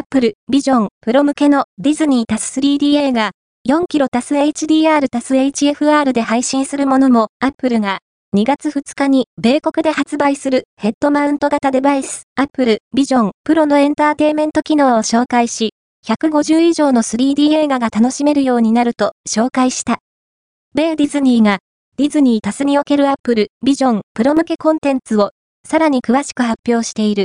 [0.00, 3.32] Apple Vision Pro 向けのディズニー +3D 映画
[3.68, 7.98] 4キロタス HDR タス HFR で配信するものも Apple が
[8.34, 15.74] 2月2日に米国で発売するヘッドマウント型デバイス Apple Vision Pro のエンターテイメント機能を紹介し、
[16.06, 19.98] 150以上の 3D 映画が楽しめるようになると紹介した。
[20.74, 21.58] 米ディズニーが
[21.98, 25.32] ディズニータスにおける Apple Vision Pro 向けコンテンツを
[25.68, 27.18] さらに詳しく発表している。